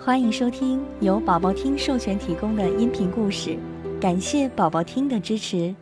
[0.00, 3.58] 欢迎收听由宝宝听授权提供的音频故事，
[4.00, 5.74] 感谢宝宝听的支持。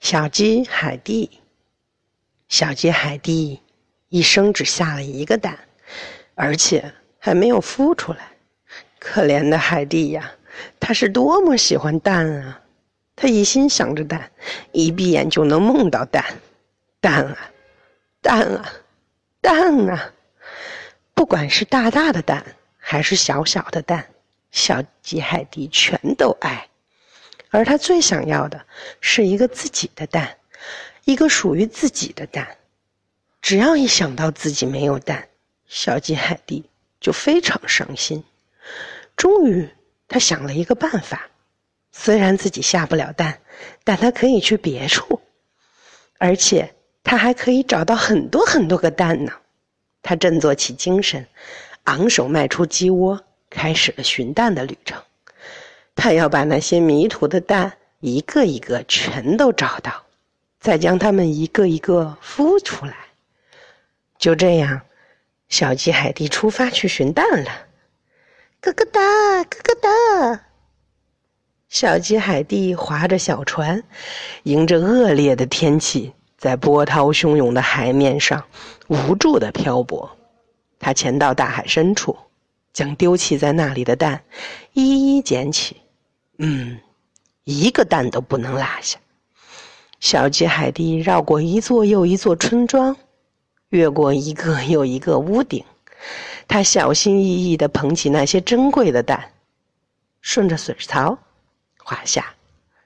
[0.00, 1.40] 小鸡海蒂，
[2.48, 3.60] 小鸡海蒂
[4.08, 5.56] 一生只下了一个蛋，
[6.34, 8.32] 而且还没有孵出来。
[8.98, 10.32] 可怜的海蒂呀，
[10.80, 12.60] 它是多么喜欢蛋啊！
[13.14, 14.32] 它一心想着蛋，
[14.72, 16.24] 一闭眼就能梦到蛋，
[17.00, 17.50] 蛋啊，
[18.20, 18.72] 蛋啊，
[19.40, 20.10] 蛋啊！
[21.24, 22.44] 不管是大大的蛋，
[22.76, 24.10] 还是小小的蛋，
[24.50, 26.68] 小鸡海蒂全都爱。
[27.48, 28.66] 而他最想要的
[29.00, 30.36] 是一个自己的蛋，
[31.06, 32.58] 一个属于自己的蛋。
[33.40, 35.26] 只要一想到自己没有蛋，
[35.66, 36.68] 小鸡海蒂
[37.00, 38.22] 就非常伤心。
[39.16, 39.66] 终于，
[40.06, 41.30] 他想了一个办法。
[41.90, 43.40] 虽然自己下不了蛋，
[43.82, 45.22] 但他可以去别处，
[46.18, 49.32] 而且他还可以找到很多很多个蛋呢。
[50.04, 51.26] 他振作起精神，
[51.84, 55.02] 昂首迈出鸡窝，开始了寻蛋的旅程。
[55.96, 60.04] 他要把那些迷途的蛋一个一个全都找到，
[60.60, 62.94] 再将它们一个一个孵出来。
[64.18, 64.82] 就这样，
[65.48, 67.50] 小鸡海蒂出发去寻蛋了。
[68.60, 70.44] 咯咯哒，咯咯哒。
[71.70, 73.82] 小鸡海蒂划着小船，
[74.42, 76.12] 迎着恶劣的天气，
[76.44, 78.44] 在波涛汹涌的海面上
[78.88, 80.14] 无助的漂泊。
[80.78, 82.14] 他潜到大海深处，
[82.70, 84.22] 将丢弃在那里的蛋
[84.74, 85.78] 一一捡起。
[86.36, 86.78] 嗯，
[87.44, 88.98] 一个蛋都不能落下。
[90.00, 92.94] 小鸡海蒂绕过一座又一座村庄，
[93.70, 95.64] 越过一个又一个屋顶，
[96.46, 99.32] 他小心翼翼地捧起那些珍贵的蛋，
[100.20, 101.16] 顺着水槽。
[101.82, 102.34] 滑下，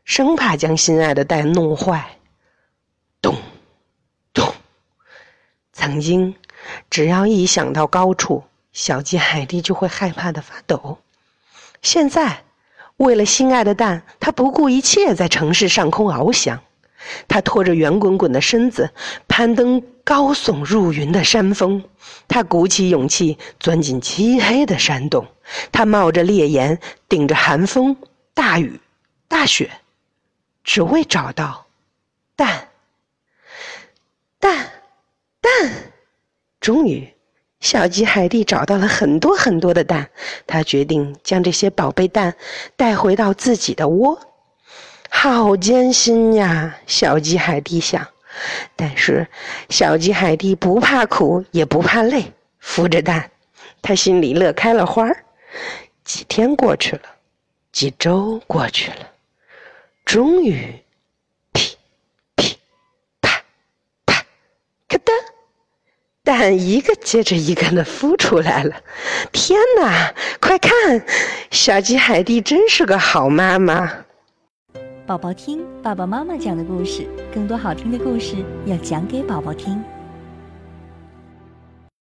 [0.05, 2.18] 生怕将心爱的蛋弄坏。
[5.79, 6.35] 曾经，
[6.91, 10.99] 只要一想到高处，小鸡海蒂就会害怕的发抖。
[11.83, 12.43] 现在，
[12.97, 16.61] 为了心爱的蛋，他不顾一切在城市上空翱翔。
[17.29, 18.91] 他拖着圆滚滚的身子，
[19.29, 21.85] 攀登高耸入云的山峰。
[22.27, 25.29] 他鼓起勇气钻进漆黑的山洞。
[25.71, 27.97] 他冒着烈焰，顶着寒风、
[28.35, 28.81] 大雨。
[29.29, 29.71] 大雪，
[30.65, 31.67] 只为找到
[32.35, 32.69] 蛋，
[34.41, 34.73] 蛋，
[35.41, 35.51] 蛋。
[36.69, 37.09] 终于，
[37.61, 40.11] 小鸡海蒂找到了很多很多的蛋。
[40.47, 42.35] 他决定将这些宝贝蛋
[42.77, 44.21] 带回到自己的窝。
[45.09, 48.07] 好艰辛呀，小鸡海蒂想。
[48.77, 49.27] 但是，
[49.71, 53.31] 小鸡海蒂不怕苦，也不怕累，孵着蛋，
[53.81, 55.25] 他心里乐开了花儿。
[56.05, 57.03] 几天过去了，
[57.73, 59.09] 几周过去了。
[60.05, 60.85] 终于，
[61.55, 61.79] 噼
[62.37, 62.59] 噼
[63.23, 63.43] 啪
[64.05, 64.23] 啪，
[64.87, 65.15] 咔哒，
[66.29, 68.77] 蛋一个接着一个的孵出来了。
[69.33, 71.03] 天哪，快看，
[71.51, 73.91] 小鸡海蒂真是个好妈妈。
[75.07, 78.35] 宝宝听爸爸妈妈讲的故事，更多好听的故事
[78.67, 79.83] 要讲给宝宝听。